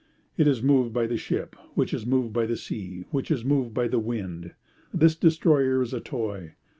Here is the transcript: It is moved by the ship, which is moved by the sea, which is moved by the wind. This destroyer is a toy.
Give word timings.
It 0.35 0.47
is 0.47 0.63
moved 0.63 0.93
by 0.93 1.05
the 1.05 1.15
ship, 1.15 1.55
which 1.75 1.93
is 1.93 2.07
moved 2.07 2.33
by 2.33 2.47
the 2.47 2.57
sea, 2.57 3.05
which 3.11 3.29
is 3.29 3.45
moved 3.45 3.75
by 3.75 3.87
the 3.87 3.99
wind. 3.99 4.55
This 4.91 5.13
destroyer 5.15 5.83
is 5.83 5.93
a 5.93 5.99
toy. 5.99 6.55